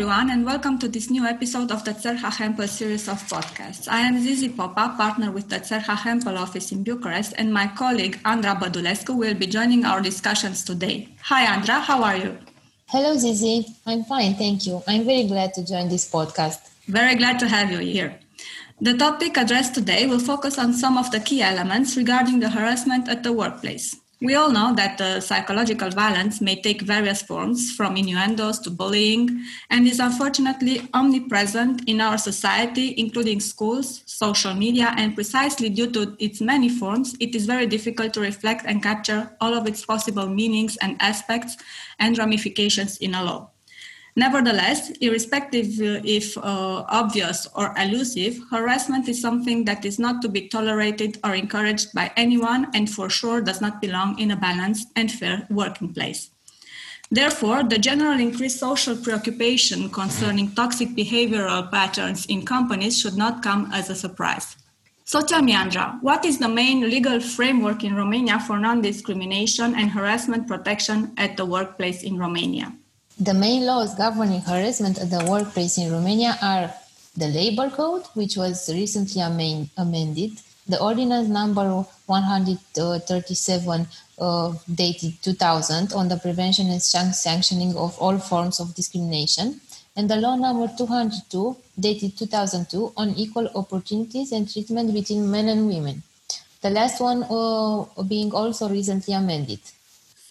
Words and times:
everyone, 0.00 0.30
and 0.30 0.46
welcome 0.46 0.78
to 0.78 0.88
this 0.88 1.10
new 1.10 1.26
episode 1.26 1.70
of 1.70 1.84
the 1.84 1.90
Cerha 1.90 2.32
Hempel 2.32 2.66
series 2.66 3.06
of 3.06 3.18
podcasts. 3.28 3.86
I 3.86 4.00
am 4.00 4.18
Zizi 4.18 4.48
Popa, 4.48 4.94
partner 4.96 5.30
with 5.30 5.50
the 5.50 5.56
Cerha 5.56 5.94
Hempel 5.94 6.38
office 6.38 6.72
in 6.72 6.82
Bucharest, 6.82 7.34
and 7.36 7.52
my 7.52 7.66
colleague 7.66 8.18
Andra 8.24 8.54
Badulescu 8.54 9.14
will 9.14 9.34
be 9.34 9.46
joining 9.46 9.84
our 9.84 10.00
discussions 10.00 10.64
today. 10.64 11.06
Hi, 11.24 11.54
Andra, 11.54 11.80
how 11.80 12.02
are 12.02 12.16
you? 12.16 12.38
Hello, 12.86 13.14
Zizi. 13.18 13.66
I'm 13.84 14.04
fine, 14.04 14.36
thank 14.36 14.66
you. 14.66 14.82
I'm 14.88 15.04
very 15.04 15.24
glad 15.24 15.52
to 15.52 15.66
join 15.66 15.90
this 15.90 16.10
podcast. 16.10 16.60
Very 16.86 17.14
glad 17.14 17.38
to 17.40 17.46
have 17.46 17.70
you 17.70 17.80
here. 17.80 18.18
The 18.80 18.96
topic 18.96 19.36
addressed 19.36 19.74
today 19.74 20.06
will 20.06 20.18
focus 20.18 20.58
on 20.58 20.72
some 20.72 20.96
of 20.96 21.10
the 21.10 21.20
key 21.20 21.42
elements 21.42 21.98
regarding 21.98 22.40
the 22.40 22.48
harassment 22.48 23.06
at 23.06 23.22
the 23.22 23.34
workplace. 23.34 23.96
We 24.22 24.34
all 24.34 24.50
know 24.50 24.74
that 24.74 24.98
the 24.98 25.20
psychological 25.20 25.88
violence 25.88 26.42
may 26.42 26.60
take 26.60 26.82
various 26.82 27.22
forms, 27.22 27.72
from 27.72 27.96
innuendos 27.96 28.58
to 28.60 28.70
bullying, 28.70 29.42
and 29.70 29.86
is 29.86 29.98
unfortunately 29.98 30.86
omnipresent 30.92 31.88
in 31.88 32.02
our 32.02 32.18
society, 32.18 32.94
including 32.98 33.40
schools, 33.40 34.02
social 34.04 34.52
media, 34.52 34.92
and 34.98 35.14
precisely 35.14 35.70
due 35.70 35.90
to 35.92 36.16
its 36.18 36.42
many 36.42 36.68
forms, 36.68 37.16
it 37.18 37.34
is 37.34 37.46
very 37.46 37.66
difficult 37.66 38.12
to 38.12 38.20
reflect 38.20 38.66
and 38.66 38.82
capture 38.82 39.34
all 39.40 39.54
of 39.54 39.66
its 39.66 39.86
possible 39.86 40.28
meanings 40.28 40.76
and 40.82 41.00
aspects 41.00 41.56
and 41.98 42.18
ramifications 42.18 42.98
in 42.98 43.14
a 43.14 43.24
law. 43.24 43.48
Nevertheless, 44.16 44.90
irrespective 45.00 45.66
uh, 45.80 46.00
if 46.04 46.36
uh, 46.36 46.84
obvious 46.88 47.46
or 47.54 47.74
elusive, 47.78 48.40
harassment 48.50 49.08
is 49.08 49.20
something 49.20 49.64
that 49.64 49.84
is 49.84 49.98
not 49.98 50.20
to 50.22 50.28
be 50.28 50.48
tolerated 50.48 51.18
or 51.22 51.34
encouraged 51.34 51.94
by 51.94 52.10
anyone 52.16 52.66
and 52.74 52.90
for 52.90 53.08
sure 53.08 53.40
does 53.40 53.60
not 53.60 53.80
belong 53.80 54.18
in 54.18 54.32
a 54.32 54.36
balanced 54.36 54.88
and 54.96 55.12
fair 55.12 55.46
working 55.50 55.94
place. 55.94 56.30
Therefore, 57.12 57.64
the 57.64 57.78
general 57.78 58.18
increased 58.20 58.60
social 58.60 58.96
preoccupation 58.96 59.90
concerning 59.90 60.54
toxic 60.54 60.90
behavioral 60.90 61.70
patterns 61.70 62.26
in 62.26 62.44
companies 62.44 62.98
should 63.00 63.16
not 63.16 63.42
come 63.42 63.70
as 63.72 63.90
a 63.90 63.96
surprise. 63.96 64.56
So 65.04 65.20
tell 65.20 65.42
me, 65.42 65.52
Andra, 65.52 65.98
what 66.02 66.24
is 66.24 66.38
the 66.38 66.48
main 66.48 66.88
legal 66.88 67.18
framework 67.18 67.82
in 67.82 67.96
Romania 67.96 68.38
for 68.38 68.60
non 68.60 68.80
discrimination 68.80 69.74
and 69.74 69.90
harassment 69.90 70.46
protection 70.46 71.12
at 71.16 71.36
the 71.36 71.44
workplace 71.44 72.04
in 72.04 72.16
Romania? 72.16 72.72
The 73.20 73.34
main 73.34 73.66
laws 73.66 73.94
governing 73.94 74.40
harassment 74.40 74.98
at 74.98 75.10
the 75.10 75.22
workplace 75.30 75.76
in 75.76 75.92
Romania 75.92 76.38
are 76.40 76.72
the 77.14 77.28
Labor 77.28 77.68
Code, 77.68 78.06
which 78.14 78.38
was 78.38 78.70
recently 78.72 79.20
amended, 79.20 80.40
the 80.66 80.80
Ordinance 80.80 81.28
number 81.28 81.84
137 82.06 83.86
uh, 84.18 84.54
dated 84.74 85.22
2000 85.22 85.92
on 85.92 86.08
the 86.08 86.16
prevention 86.16 86.70
and 86.70 86.82
sanctioning 86.82 87.76
of 87.76 87.98
all 87.98 88.18
forms 88.18 88.58
of 88.58 88.74
discrimination, 88.74 89.60
and 89.96 90.08
the 90.08 90.16
Law 90.16 90.36
number 90.36 90.72
202 90.78 91.56
dated 91.78 92.16
2002 92.16 92.94
on 92.96 93.10
equal 93.16 93.48
opportunities 93.54 94.32
and 94.32 94.50
treatment 94.50 94.94
between 94.94 95.30
men 95.30 95.48
and 95.48 95.66
women. 95.68 96.02
The 96.62 96.70
last 96.70 97.02
one 97.02 97.24
uh, 97.24 97.84
being 98.04 98.32
also 98.32 98.66
recently 98.66 99.12
amended. 99.12 99.60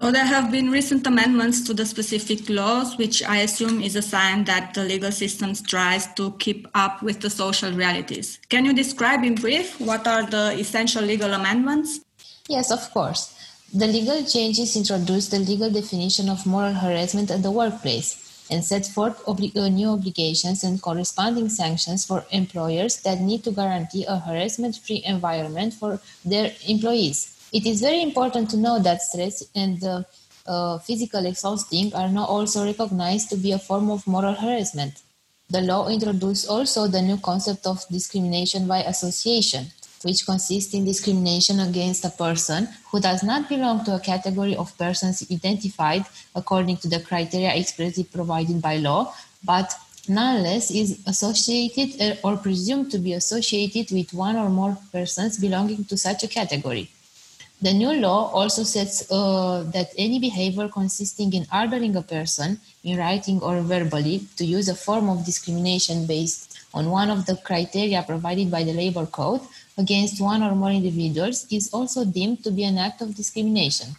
So 0.02 0.14
there 0.14 0.26
have 0.26 0.50
been 0.50 0.72
recent 0.72 1.06
amendments 1.08 1.60
to 1.68 1.74
the 1.74 1.86
specific 1.86 2.50
laws, 2.50 2.98
which 2.98 3.22
I 3.22 3.40
assume 3.40 3.82
is 3.82 3.98
a 3.98 4.02
sign 4.02 4.46
that 4.46 4.74
the 4.74 4.86
legal 4.86 5.12
system 5.12 5.54
tries 5.54 6.08
to 6.14 6.32
keep 6.40 6.70
up 6.74 7.04
with 7.04 7.20
the 7.20 7.30
social 7.30 7.74
realities. 7.74 8.40
Can 8.48 8.64
you 8.64 8.72
describe 8.72 9.26
in 9.26 9.36
brief 9.36 9.78
what 9.82 10.08
are 10.08 10.26
the 10.26 10.56
essential 10.58 11.04
legal 11.04 11.34
amendments? 11.34 12.00
Yes, 12.48 12.72
of 12.72 12.90
course. 12.92 13.36
The 13.74 13.88
legal 13.88 14.24
changes 14.24 14.78
introduce 14.78 15.28
the 15.28 15.40
legal 15.40 15.70
definition 15.70 16.30
of 16.30 16.46
moral 16.46 16.74
harassment 16.74 17.30
at 17.30 17.44
the 17.44 17.52
workplace 17.52 18.48
and 18.50 18.64
set 18.64 18.86
forth 18.86 19.22
obli- 19.26 19.56
uh, 19.58 19.68
new 19.68 19.90
obligations 19.90 20.64
and 20.64 20.82
corresponding 20.82 21.50
sanctions 21.50 22.06
for 22.06 22.24
employers 22.32 23.02
that 23.02 23.20
need 23.20 23.44
to 23.44 23.52
guarantee 23.52 24.06
a 24.06 24.18
harassment 24.18 24.78
free 24.78 25.04
environment 25.06 25.74
for 25.74 26.00
their 26.24 26.54
employees. 26.70 27.36
It 27.52 27.66
is 27.66 27.82
very 27.82 28.04
important 28.04 28.50
to 28.52 28.58
know 28.58 28.78
that 28.80 29.02
stress 29.02 29.44
and 29.56 29.84
uh, 29.84 30.04
uh, 30.46 30.78
physical 30.80 31.26
exhausting 31.26 31.94
are 31.96 32.08
now 32.08 32.26
also 32.26 32.64
recognized 32.64 33.30
to 33.30 33.38
be 33.38 33.52
a 33.52 33.60
form 33.60 33.90
of 33.90 34.06
moral 34.06 34.36
harassment. 34.36 35.02
The 35.50 35.62
law 35.62 35.90
introduced 35.90 36.48
also 36.48 36.88
the 36.88 37.02
new 37.02 37.18
concept 37.18 37.66
of 37.66 37.84
discrimination 37.90 38.68
by 38.68 38.84
association, 38.84 39.66
which 40.04 40.28
consists 40.28 40.76
in 40.76 40.86
discrimination 40.86 41.60
against 41.60 42.06
a 42.06 42.12
person 42.12 42.68
who 42.92 43.00
does 43.00 43.24
not 43.24 43.50
belong 43.50 43.84
to 43.86 43.96
a 43.96 44.00
category 44.00 44.56
of 44.56 44.78
persons 44.78 45.26
identified 45.32 46.06
according 46.36 46.78
to 46.78 46.88
the 46.88 47.00
criteria 47.00 47.50
expressly 47.56 48.04
provided 48.04 48.62
by 48.62 48.78
law, 48.78 49.12
but 49.44 49.74
nonetheless 50.08 50.70
is 50.70 51.02
associated 51.08 52.00
uh, 52.00 52.16
or 52.24 52.38
presumed 52.38 52.92
to 52.92 53.00
be 53.00 53.14
associated 53.14 53.90
with 53.92 54.14
one 54.14 54.36
or 54.36 54.50
more 54.50 54.78
persons 54.92 55.40
belonging 55.40 55.84
to 55.86 55.98
such 55.98 56.24
a 56.24 56.28
category. 56.28 56.92
The 57.62 57.74
new 57.74 57.92
law 57.92 58.32
also 58.32 58.64
sets 58.64 59.12
uh, 59.12 59.64
that 59.74 59.92
any 59.98 60.18
behavior 60.18 60.70
consisting 60.70 61.34
in 61.34 61.46
ordering 61.54 61.94
a 61.98 62.02
person, 62.02 62.62
in 62.86 62.98
writing 62.98 63.42
or 63.42 63.60
verbally, 63.60 64.26
to 64.38 64.46
use 64.46 64.70
a 64.70 64.76
form 64.76 65.10
of 65.10 65.26
discrimination 65.26 66.06
based 66.06 66.58
on 66.74 66.90
one 66.90 67.10
of 67.10 67.26
the 67.26 67.36
criteria 67.36 68.02
provided 68.04 68.50
by 68.50 68.64
the 68.64 68.72
Labor 68.72 69.06
Code 69.06 69.42
against 69.78 70.22
one 70.22 70.42
or 70.42 70.56
more 70.56 70.72
individuals 70.72 71.48
is 71.52 71.70
also 71.74 72.06
deemed 72.06 72.46
to 72.46 72.52
be 72.52 72.64
an 72.64 72.78
act 72.78 73.02
of 73.02 73.14
discrimination. 73.16 73.90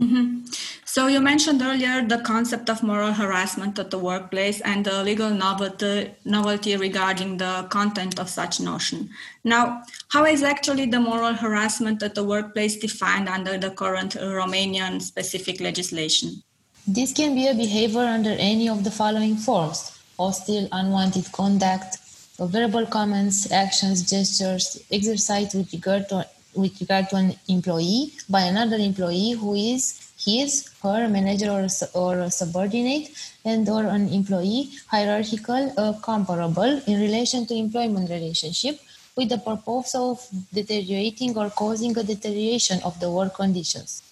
Mm-hmm. 0.00 0.46
So 0.86 1.06
you 1.06 1.20
mentioned 1.20 1.62
earlier 1.62 2.02
the 2.02 2.18
concept 2.18 2.68
of 2.68 2.82
moral 2.82 3.12
harassment 3.12 3.78
at 3.78 3.90
the 3.90 3.98
workplace 3.98 4.60
and 4.62 4.84
the 4.84 5.04
legal 5.04 5.30
novelty, 5.30 6.10
novelty 6.24 6.76
regarding 6.76 7.36
the 7.36 7.66
content 7.70 8.18
of 8.18 8.28
such 8.28 8.60
notion. 8.60 9.10
Now, 9.44 9.82
how 10.08 10.24
is 10.24 10.42
actually 10.42 10.86
the 10.86 10.98
moral 10.98 11.34
harassment 11.34 12.02
at 12.02 12.14
the 12.14 12.24
workplace 12.24 12.76
defined 12.76 13.28
under 13.28 13.56
the 13.58 13.70
current 13.70 14.14
Romanian 14.14 15.00
specific 15.00 15.60
legislation? 15.60 16.42
This 16.86 17.12
can 17.12 17.34
be 17.34 17.46
a 17.46 17.54
behavior 17.54 18.00
under 18.00 18.30
any 18.30 18.68
of 18.68 18.82
the 18.82 18.90
following 18.90 19.36
forms 19.36 19.96
hostile, 20.18 20.68
unwanted 20.72 21.30
conduct, 21.32 21.96
verbal 22.38 22.84
comments, 22.84 23.50
actions, 23.52 24.02
gestures, 24.02 24.82
exercised 24.90 25.54
with 25.54 25.72
regard 25.72 26.08
to 26.10 26.26
with 26.54 26.80
regard 26.80 27.08
to 27.10 27.16
an 27.16 27.34
employee 27.48 28.12
by 28.28 28.42
another 28.42 28.76
employee 28.76 29.32
who 29.32 29.54
is 29.54 30.12
his, 30.18 30.68
her 30.82 31.08
manager 31.08 31.50
or, 31.50 31.66
or 31.94 32.30
subordinate 32.30 33.10
and 33.44 33.68
or 33.68 33.84
an 33.84 34.08
employee 34.08 34.70
hierarchical 34.88 35.72
uh, 35.78 35.92
comparable 36.02 36.82
in 36.86 37.00
relation 37.00 37.46
to 37.46 37.54
employment 37.54 38.10
relationship 38.10 38.78
with 39.16 39.28
the 39.28 39.38
purpose 39.38 39.94
of 39.94 40.26
deteriorating 40.52 41.36
or 41.36 41.50
causing 41.50 41.96
a 41.98 42.02
deterioration 42.02 42.80
of 42.84 42.98
the 43.00 43.10
work 43.10 43.34
conditions. 43.34 44.02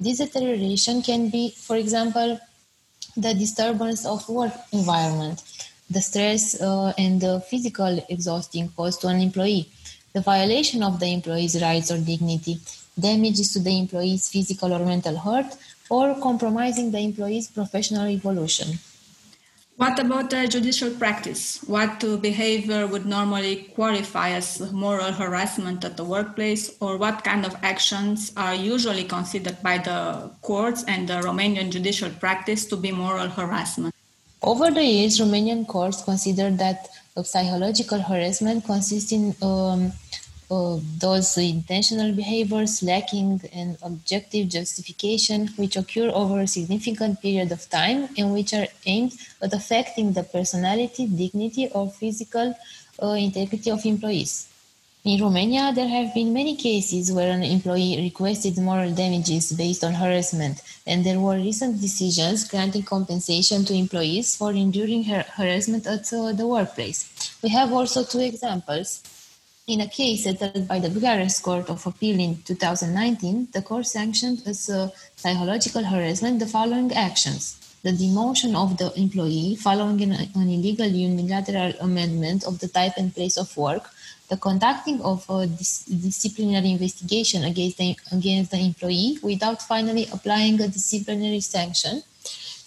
This 0.00 0.18
deterioration 0.18 1.02
can 1.02 1.28
be, 1.28 1.50
for 1.50 1.76
example, 1.76 2.40
the 3.16 3.34
disturbance 3.34 4.06
of 4.06 4.26
work 4.28 4.52
environment, 4.72 5.42
the 5.90 6.00
stress 6.00 6.60
uh, 6.60 6.92
and 6.96 7.20
the 7.20 7.40
physical 7.40 8.04
exhausting 8.08 8.70
caused 8.70 9.02
to 9.02 9.08
an 9.08 9.20
employee, 9.20 9.68
the 10.12 10.20
violation 10.20 10.82
of 10.82 11.00
the 11.00 11.06
employee's 11.06 11.60
rights 11.60 11.90
or 11.90 11.98
dignity, 11.98 12.58
damages 12.98 13.52
to 13.52 13.58
the 13.60 13.78
employee's 13.78 14.28
physical 14.28 14.72
or 14.72 14.84
mental 14.84 15.16
health, 15.16 15.58
or 15.88 16.14
compromising 16.20 16.90
the 16.90 16.98
employee's 16.98 17.48
professional 17.48 18.06
evolution. 18.08 18.78
What 19.76 19.98
about 19.98 20.30
the 20.30 20.46
judicial 20.46 20.90
practice? 20.90 21.58
What 21.66 22.04
behavior 22.20 22.86
would 22.86 23.06
normally 23.06 23.72
qualify 23.74 24.30
as 24.30 24.60
moral 24.70 25.12
harassment 25.12 25.82
at 25.84 25.96
the 25.96 26.04
workplace, 26.04 26.76
or 26.80 26.98
what 26.98 27.24
kind 27.24 27.46
of 27.46 27.56
actions 27.62 28.32
are 28.36 28.54
usually 28.54 29.04
considered 29.04 29.62
by 29.62 29.78
the 29.78 30.30
courts 30.42 30.84
and 30.86 31.08
the 31.08 31.14
Romanian 31.14 31.70
judicial 31.70 32.10
practice 32.10 32.66
to 32.66 32.76
be 32.76 32.92
moral 32.92 33.28
harassment? 33.28 33.94
Over 34.42 34.70
the 34.70 34.84
years, 34.84 35.18
Romanian 35.18 35.66
courts 35.66 36.02
considered 36.02 36.58
that 36.58 36.88
psychological 37.22 38.00
harassment 38.00 38.64
consists 38.64 39.12
in 39.12 39.34
um, 39.42 39.92
uh, 40.50 40.78
those 40.98 41.38
intentional 41.38 42.12
behaviors 42.12 42.82
lacking 42.82 43.40
an 43.52 43.76
objective 43.82 44.48
justification 44.48 45.48
which 45.56 45.76
occur 45.76 46.10
over 46.12 46.40
a 46.40 46.46
significant 46.46 47.20
period 47.22 47.50
of 47.52 47.68
time 47.70 48.08
and 48.18 48.32
which 48.32 48.52
are 48.52 48.66
aimed 48.86 49.12
at 49.40 49.52
affecting 49.52 50.12
the 50.12 50.22
personality, 50.22 51.06
dignity, 51.06 51.68
or 51.74 51.88
physical 51.90 52.54
uh, 53.02 53.08
integrity 53.08 53.70
of 53.70 53.84
employees. 53.86 54.51
In 55.04 55.20
Romania, 55.20 55.72
there 55.74 55.88
have 55.88 56.14
been 56.14 56.32
many 56.32 56.54
cases 56.54 57.10
where 57.10 57.32
an 57.32 57.42
employee 57.42 58.00
requested 58.00 58.56
moral 58.56 58.94
damages 58.94 59.50
based 59.50 59.82
on 59.82 59.94
harassment, 59.94 60.62
and 60.86 61.04
there 61.04 61.18
were 61.18 61.34
recent 61.34 61.80
decisions 61.80 62.44
granting 62.48 62.84
compensation 62.84 63.64
to 63.64 63.74
employees 63.74 64.36
for 64.36 64.52
enduring 64.52 65.02
har- 65.02 65.26
harassment 65.36 65.88
at 65.88 66.12
uh, 66.12 66.30
the 66.30 66.46
workplace. 66.46 67.36
We 67.42 67.48
have 67.48 67.72
also 67.72 68.04
two 68.04 68.20
examples. 68.20 69.02
In 69.66 69.80
a 69.80 69.88
case 69.88 70.22
settled 70.22 70.68
by 70.68 70.78
the 70.78 70.88
Bucharest 70.88 71.42
Court 71.42 71.68
of 71.68 71.84
Appeal 71.84 72.20
in 72.20 72.40
2019, 72.42 73.48
the 73.52 73.62
court 73.62 73.86
sanctioned 73.88 74.42
as 74.46 74.70
uh, 74.70 74.90
psychological 75.16 75.82
harassment 75.82 76.38
the 76.38 76.46
following 76.46 76.92
actions 76.92 77.58
the 77.82 77.90
demotion 77.90 78.54
of 78.54 78.78
the 78.78 78.92
employee 78.98 79.56
following 79.56 80.00
an, 80.02 80.12
an, 80.12 80.48
illegal 80.48 80.86
unilateral 80.86 81.72
amendment 81.80 82.44
of 82.44 82.60
the 82.60 82.68
type 82.68 82.92
and 82.96 83.14
place 83.14 83.36
of 83.36 83.56
work, 83.56 83.90
the 84.32 84.38
conducting 84.38 84.98
of 85.02 85.28
a 85.28 85.46
dis- 85.46 85.84
disciplinary 85.84 86.70
investigation 86.76 87.44
against 87.44 87.76
the, 87.76 87.94
against 88.12 88.50
the 88.50 88.60
employee 88.68 89.18
without 89.22 89.60
finally 89.60 90.06
applying 90.10 90.58
a 90.62 90.68
disciplinary 90.68 91.40
sanction, 91.40 92.02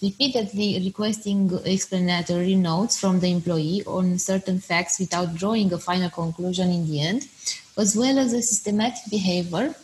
repeatedly 0.00 0.68
requesting 0.84 1.40
explanatory 1.64 2.54
notes 2.54 3.00
from 3.00 3.18
the 3.18 3.28
employee 3.38 3.82
on 3.84 4.16
certain 4.16 4.60
facts 4.60 5.00
without 5.00 5.34
drawing 5.34 5.72
a 5.72 5.78
final 5.78 6.08
conclusion 6.08 6.70
in 6.70 6.86
the 6.88 7.00
end, 7.00 7.26
as 7.76 7.96
well 7.96 8.16
as 8.16 8.32
a 8.32 8.42
systematic 8.42 9.02
behavior 9.10 9.74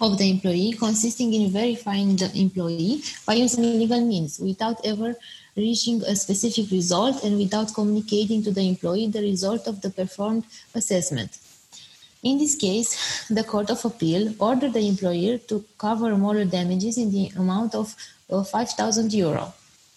of 0.00 0.16
the 0.18 0.30
employee 0.30 0.72
consisting 0.78 1.34
in 1.34 1.50
verifying 1.50 2.14
the 2.14 2.30
employee 2.38 3.02
by 3.26 3.34
using 3.34 3.64
legal 3.64 4.00
means 4.00 4.38
without 4.38 4.78
ever 4.84 5.16
reaching 5.58 6.02
a 6.02 6.14
specific 6.16 6.70
result 6.70 7.22
and 7.24 7.36
without 7.36 7.74
communicating 7.74 8.42
to 8.44 8.50
the 8.50 8.66
employee 8.72 9.08
the 9.08 9.20
result 9.20 9.66
of 9.66 9.82
the 9.82 9.90
performed 9.90 10.44
assessment. 10.74 11.38
In 12.22 12.38
this 12.38 12.56
case, 12.56 13.26
the 13.28 13.44
Court 13.44 13.70
of 13.70 13.84
Appeal 13.84 14.34
ordered 14.40 14.72
the 14.72 14.88
employer 14.88 15.38
to 15.50 15.64
cover 15.76 16.16
moral 16.16 16.46
damages 16.46 16.98
in 16.98 17.10
the 17.12 17.30
amount 17.36 17.74
of 17.74 17.94
5,000 18.28 19.12
euro. 19.12 19.52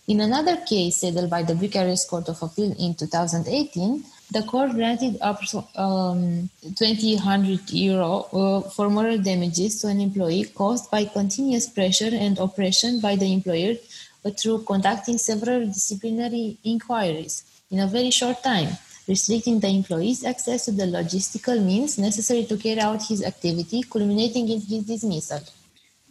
In 0.08 0.20
another 0.20 0.58
case 0.58 0.98
settled 0.98 1.30
by 1.30 1.44
the 1.44 1.56
Bucharest 1.56 2.10
Court 2.10 2.28
of 2.30 2.42
Appeal 2.44 2.76
in 2.78 2.94
2018, 2.96 4.04
the 4.32 4.44
court 4.44 4.72
granted 4.72 5.18
up 5.22 5.42
um, 5.76 6.50
2,000 6.76 7.72
euro 7.72 8.28
uh, 8.34 8.62
for 8.70 8.90
moral 8.90 9.18
damages 9.18 9.82
to 9.82 9.88
an 9.88 10.00
employee 10.00 10.46
caused 10.46 10.90
by 10.92 11.06
continuous 11.06 11.68
pressure 11.70 12.10
and 12.12 12.40
oppression 12.40 13.00
by 13.00 13.16
the 13.16 13.32
employer 13.32 13.76
uh, 14.24 14.32
through 14.32 14.64
conducting 14.64 15.18
several 15.18 15.66
disciplinary 15.66 16.58
inquiries 16.64 17.44
in 17.70 17.80
a 17.80 17.88
very 17.88 18.12
short 18.12 18.44
time, 18.44 18.70
restricting 19.08 19.60
the 19.60 19.68
employee's 19.68 20.24
access 20.24 20.66
to 20.66 20.72
the 20.72 20.84
logistical 20.84 21.64
means 21.64 21.98
necessary 21.98 22.46
to 22.46 22.58
carry 22.58 22.80
out 22.80 23.02
his 23.04 23.24
activity, 23.24 23.84
culminating 23.84 24.50
in 24.50 24.62
his 24.62 24.84
dismissal. 24.86 25.40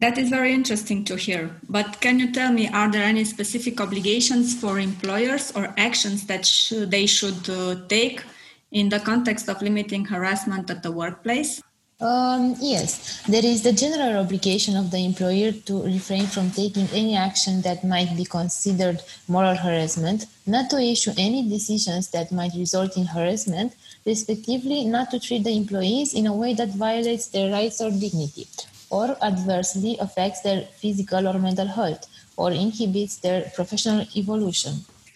That 0.00 0.16
is 0.16 0.30
very 0.30 0.54
interesting 0.54 1.04
to 1.04 1.16
hear. 1.16 1.50
But 1.68 2.00
can 2.00 2.18
you 2.18 2.32
tell 2.32 2.52
me, 2.52 2.68
are 2.68 2.90
there 2.90 3.04
any 3.04 3.24
specific 3.24 3.80
obligations 3.80 4.58
for 4.58 4.78
employers 4.78 5.52
or 5.54 5.74
actions 5.76 6.26
that 6.26 6.46
sh- 6.46 6.72
they 6.86 7.04
should 7.04 7.50
uh, 7.50 7.76
take 7.86 8.22
in 8.72 8.88
the 8.88 9.00
context 9.00 9.48
of 9.50 9.60
limiting 9.60 10.06
harassment 10.06 10.70
at 10.70 10.82
the 10.82 10.90
workplace? 10.90 11.62
Um, 12.00 12.56
yes, 12.58 13.22
there 13.26 13.44
is 13.44 13.62
the 13.62 13.72
general 13.74 14.24
obligation 14.24 14.74
of 14.74 14.90
the 14.90 15.04
employer 15.04 15.52
to 15.52 15.82
refrain 15.82 16.26
from 16.26 16.50
taking 16.50 16.88
any 16.94 17.14
action 17.14 17.60
that 17.60 17.84
might 17.84 18.16
be 18.16 18.24
considered 18.24 19.02
moral 19.28 19.54
harassment, 19.54 20.24
not 20.46 20.70
to 20.70 20.80
issue 20.80 21.12
any 21.18 21.46
decisions 21.46 22.08
that 22.12 22.32
might 22.32 22.54
result 22.54 22.96
in 22.96 23.04
harassment, 23.04 23.74
respectively, 24.06 24.84
not 24.84 25.10
to 25.10 25.20
treat 25.20 25.44
the 25.44 25.54
employees 25.54 26.14
in 26.14 26.26
a 26.26 26.34
way 26.34 26.54
that 26.54 26.70
violates 26.70 27.26
their 27.28 27.52
rights 27.52 27.82
or 27.82 27.90
dignity, 27.90 28.48
or 28.88 29.14
adversely 29.22 29.98
affects 30.00 30.40
their 30.40 30.62
physical 30.80 31.28
or 31.28 31.38
mental 31.38 31.66
health 31.66 32.06
or 32.38 32.50
inhibits 32.50 33.16
their 33.18 33.42
professional 33.54 34.06
evolution. 34.16 34.72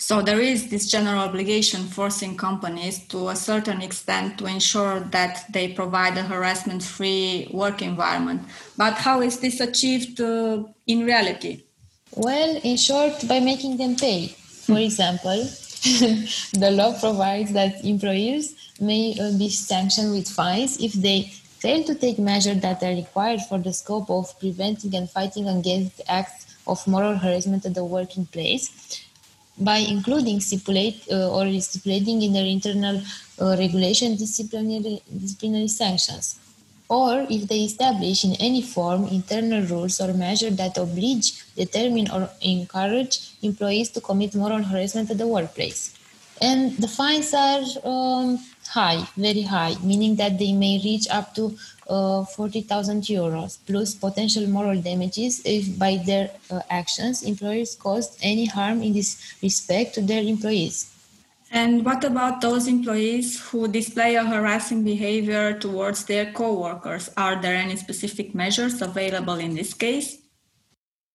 So 0.06 0.20
there 0.20 0.38
is 0.38 0.68
this 0.68 0.90
general 0.90 1.20
obligation 1.20 1.84
forcing 1.84 2.36
companies 2.36 3.08
to 3.08 3.30
a 3.30 3.34
certain 3.34 3.80
extent 3.80 4.36
to 4.36 4.44
ensure 4.44 5.00
that 5.16 5.46
they 5.50 5.72
provide 5.72 6.18
a 6.18 6.22
harassment-free 6.22 7.48
work 7.54 7.80
environment. 7.80 8.42
But 8.76 8.98
how 8.98 9.22
is 9.22 9.40
this 9.40 9.60
achieved 9.60 10.20
uh, 10.20 10.64
in 10.86 11.06
reality? 11.06 11.62
Well, 12.14 12.60
in 12.62 12.76
short, 12.76 13.26
by 13.26 13.40
making 13.40 13.78
them 13.78 13.96
pay. 13.96 14.26
For 14.66 14.76
example, 14.76 15.40
the 16.62 16.70
law 16.70 16.92
provides 17.00 17.54
that 17.54 17.82
employers 17.82 18.54
may 18.78 19.16
uh, 19.18 19.32
be 19.38 19.48
sanctioned 19.48 20.12
with 20.12 20.28
fines 20.28 20.76
if 20.82 20.92
they 20.92 21.32
fail 21.64 21.82
to 21.84 21.94
take 21.94 22.18
measures 22.18 22.60
that 22.60 22.82
are 22.82 22.94
required 22.94 23.40
for 23.48 23.58
the 23.58 23.72
scope 23.72 24.10
of 24.10 24.38
preventing 24.38 24.94
and 24.96 25.08
fighting 25.08 25.48
against 25.48 26.02
acts 26.08 26.54
of 26.66 26.86
moral 26.86 27.16
harassment 27.16 27.64
at 27.64 27.72
the 27.72 27.84
working 27.84 28.26
place 28.26 29.00
by 29.58 29.78
including 29.78 30.40
stipulate 30.40 31.04
uh, 31.10 31.30
or 31.30 31.44
stipulating 31.60 32.22
in 32.22 32.32
their 32.32 32.46
internal 32.46 33.00
uh, 33.40 33.56
regulation 33.58 34.16
disciplinary, 34.16 35.00
disciplinary 35.12 35.68
sanctions 35.68 36.38
or 36.88 37.26
if 37.30 37.48
they 37.48 37.60
establish 37.64 38.24
in 38.24 38.34
any 38.34 38.62
form 38.62 39.06
internal 39.08 39.62
rules 39.66 40.00
or 40.00 40.12
measures 40.12 40.56
that 40.56 40.76
oblige, 40.76 41.44
determine, 41.54 42.10
or 42.10 42.28
encourage 42.42 43.32
employees 43.42 43.90
to 43.90 44.00
commit 44.00 44.34
moral 44.34 44.62
harassment 44.62 45.10
at 45.10 45.18
the 45.18 45.26
workplace. 45.26 45.96
And 46.40 46.76
the 46.76 46.88
fines 46.88 47.32
are 47.32 47.62
um, 47.84 48.38
high, 48.68 49.06
very 49.16 49.42
high, 49.42 49.76
meaning 49.82 50.16
that 50.16 50.38
they 50.38 50.52
may 50.52 50.80
reach 50.84 51.06
up 51.10 51.34
to 51.36 51.56
uh, 51.88 52.24
40,000 52.24 53.02
euros 53.02 53.58
plus 53.66 53.94
potential 53.94 54.46
moral 54.48 54.80
damages 54.80 55.42
if 55.44 55.78
by 55.78 56.02
their 56.04 56.30
uh, 56.50 56.60
actions 56.70 57.22
employers 57.22 57.74
caused 57.76 58.18
any 58.22 58.46
harm 58.46 58.82
in 58.82 58.92
this 58.92 59.36
respect 59.42 59.94
to 59.94 60.00
their 60.00 60.22
employees. 60.22 60.90
And 61.50 61.84
what 61.84 62.02
about 62.02 62.40
those 62.40 62.66
employees 62.66 63.38
who 63.38 63.68
display 63.68 64.16
a 64.16 64.24
harassing 64.24 64.82
behavior 64.82 65.56
towards 65.56 66.04
their 66.06 66.32
co-workers? 66.32 67.10
Are 67.16 67.40
there 67.40 67.54
any 67.54 67.76
specific 67.76 68.34
measures 68.34 68.82
available 68.82 69.34
in 69.34 69.54
this 69.54 69.72
case? 69.72 70.18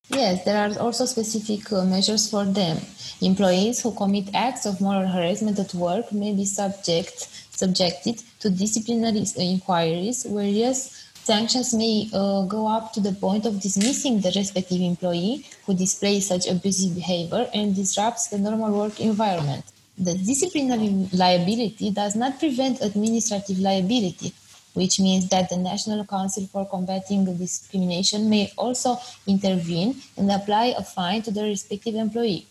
Yes, 0.09 0.43
there 0.43 0.57
are 0.57 0.77
also 0.79 1.05
specific 1.05 1.71
uh, 1.71 1.85
measures 1.85 2.29
for 2.29 2.43
them. 2.43 2.77
Employees 3.21 3.81
who 3.81 3.91
commit 3.93 4.33
acts 4.33 4.65
of 4.65 4.81
moral 4.81 5.07
harassment 5.07 5.59
at 5.59 5.73
work 5.75 6.11
may 6.11 6.33
be 6.33 6.45
subject 6.45 7.29
subjected 7.51 8.23
to 8.39 8.49
disciplinary 8.49 9.23
inquiries, 9.37 10.25
whereas 10.27 11.05
sanctions 11.23 11.73
may 11.75 12.09
uh, 12.13 12.41
go 12.45 12.67
up 12.67 12.91
to 12.93 12.99
the 13.01 13.11
point 13.11 13.45
of 13.45 13.61
dismissing 13.61 14.19
the 14.21 14.31
respective 14.35 14.81
employee 14.81 15.45
who 15.65 15.73
displays 15.75 16.27
such 16.27 16.47
abusive 16.47 16.95
behavior 16.95 17.47
and 17.53 17.75
disrupts 17.75 18.27
the 18.29 18.37
normal 18.37 18.71
work 18.71 18.99
environment. 18.99 19.63
The 19.97 20.15
disciplinary 20.15 21.09
liability 21.13 21.91
does 21.91 22.15
not 22.15 22.39
prevent 22.39 22.81
administrative 22.81 23.59
liability, 23.59 24.33
which 24.79 24.99
means 25.05 25.27
that 25.29 25.49
the 25.49 25.57
National 25.57 26.05
Council 26.05 26.45
for 26.51 26.65
Combating 26.65 27.25
Discrimination 27.37 28.29
may 28.29 28.51
also 28.57 28.97
intervene 29.27 29.95
and 30.17 30.31
apply 30.31 30.65
a 30.77 30.83
fine 30.83 31.21
to 31.23 31.31
the 31.31 31.43
respective 31.43 31.95
employee. 31.95 32.45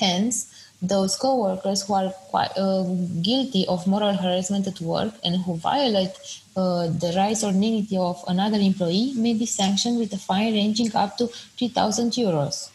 Hence, 0.00 0.36
those 0.80 1.16
co-workers 1.16 1.82
who 1.82 1.94
are 1.94 2.10
quite, 2.32 2.52
uh, 2.56 2.82
guilty 3.28 3.66
of 3.66 3.86
moral 3.86 4.14
harassment 4.14 4.66
at 4.66 4.80
work 4.80 5.12
and 5.24 5.36
who 5.42 5.56
violate 5.56 6.14
uh, 6.56 6.86
the 7.02 7.12
rights 7.16 7.44
or 7.44 7.52
dignity 7.52 7.96
of 7.96 8.24
another 8.26 8.58
employee 8.58 9.12
may 9.16 9.34
be 9.34 9.46
sanctioned 9.46 9.98
with 9.98 10.12
a 10.12 10.18
fine 10.18 10.52
ranging 10.54 10.94
up 10.96 11.16
to 11.18 11.26
3,000 11.58 12.12
euros. 12.12 12.70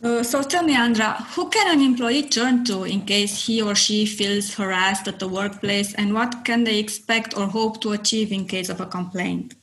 Uh, 0.00 0.22
so 0.22 0.42
tell 0.42 0.62
me, 0.62 0.76
Andra, 0.76 1.14
who 1.34 1.48
can 1.50 1.76
an 1.76 1.82
employee 1.82 2.22
turn 2.28 2.64
to 2.64 2.84
in 2.84 3.00
case 3.04 3.46
he 3.46 3.60
or 3.60 3.74
she 3.74 4.06
feels 4.06 4.54
harassed 4.54 5.08
at 5.08 5.18
the 5.18 5.26
workplace, 5.26 5.92
and 5.94 6.14
what 6.14 6.44
can 6.44 6.62
they 6.62 6.78
expect 6.78 7.36
or 7.36 7.46
hope 7.48 7.80
to 7.80 7.92
achieve 7.92 8.30
in 8.30 8.46
case 8.46 8.68
of 8.68 8.80
a 8.80 8.86
complaint? 8.86 9.54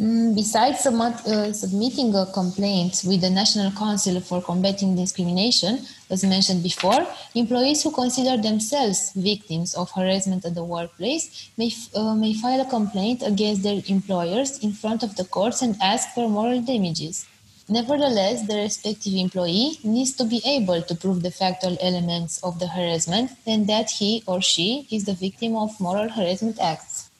Mm, 0.00 0.34
besides 0.34 0.84
uh, 0.84 1.52
submitting 1.52 2.14
a 2.14 2.26
complaint 2.26 3.02
with 3.06 3.22
the 3.22 3.30
National 3.30 3.70
Council 3.70 4.20
for 4.20 4.42
Combating 4.42 4.94
Discrimination, 4.94 5.78
as 6.10 6.22
mentioned 6.22 6.62
before, 6.62 7.06
employees 7.34 7.82
who 7.82 7.92
consider 7.92 8.36
themselves 8.42 9.12
victims 9.14 9.74
of 9.74 9.90
harassment 9.92 10.44
at 10.44 10.54
the 10.54 10.64
workplace 10.64 11.48
may, 11.56 11.70
uh, 11.94 12.14
may 12.14 12.34
file 12.34 12.60
a 12.60 12.68
complaint 12.68 13.22
against 13.24 13.62
their 13.62 13.80
employers 13.86 14.58
in 14.58 14.72
front 14.72 15.02
of 15.02 15.16
the 15.16 15.24
courts 15.24 15.62
and 15.62 15.76
ask 15.80 16.10
for 16.10 16.28
moral 16.28 16.60
damages. 16.60 17.24
Nevertheless, 17.68 18.46
the 18.46 18.56
respective 18.56 19.14
employee 19.14 19.78
needs 19.82 20.12
to 20.14 20.24
be 20.24 20.40
able 20.44 20.82
to 20.82 20.94
prove 20.94 21.22
the 21.22 21.30
factual 21.30 21.76
elements 21.80 22.42
of 22.42 22.58
the 22.60 22.68
harassment 22.68 23.32
and 23.46 23.66
that 23.66 23.90
he 23.90 24.22
or 24.26 24.40
she 24.40 24.86
is 24.90 25.04
the 25.04 25.14
victim 25.14 25.56
of 25.56 25.78
moral 25.80 26.08
harassment 26.08 26.58
acts. 26.60 27.10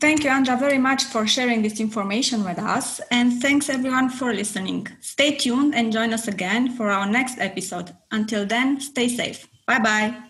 Thank 0.00 0.24
you, 0.24 0.30
Andra, 0.30 0.56
very 0.56 0.78
much 0.78 1.04
for 1.04 1.28
sharing 1.28 1.62
this 1.62 1.78
information 1.78 2.42
with 2.42 2.58
us. 2.58 3.00
And 3.12 3.40
thanks 3.40 3.70
everyone 3.70 4.08
for 4.10 4.34
listening. 4.34 4.88
Stay 5.00 5.36
tuned 5.36 5.76
and 5.76 5.92
join 5.92 6.12
us 6.12 6.26
again 6.26 6.74
for 6.76 6.90
our 6.90 7.06
next 7.06 7.38
episode. 7.38 7.94
Until 8.10 8.44
then, 8.44 8.80
stay 8.80 9.06
safe. 9.06 9.46
Bye 9.64 9.78
bye. 9.78 10.22